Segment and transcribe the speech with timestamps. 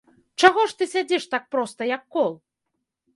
[0.43, 2.31] Чаго ж ты сядзіш так проста, як кол?